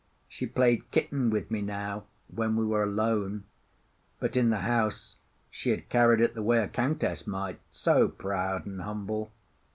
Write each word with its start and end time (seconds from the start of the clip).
She 0.27 0.47
played 0.47 0.89
kitten 0.89 1.29
with 1.29 1.51
me 1.51 1.61
now 1.61 2.05
when 2.27 2.55
we 2.55 2.65
were 2.65 2.81
alone; 2.81 3.43
but 4.19 4.35
in 4.35 4.49
the 4.49 4.61
house 4.61 5.17
she 5.51 5.69
had 5.69 5.89
carried 5.89 6.21
it 6.21 6.33
the 6.33 6.41
way 6.41 6.57
a 6.57 6.67
countess 6.67 7.27
might, 7.27 7.59
so 7.69 8.07
proud 8.07 8.65
and 8.65 8.81
humble. 8.81 9.31